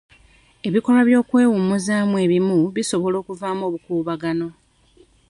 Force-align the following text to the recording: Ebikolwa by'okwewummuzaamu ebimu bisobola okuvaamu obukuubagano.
Ebikolwa 0.67 1.01
by'okwewummuzaamu 1.07 2.15
ebimu 2.25 2.57
bisobola 2.75 3.15
okuvaamu 3.21 3.61
obukuubagano. 3.65 4.47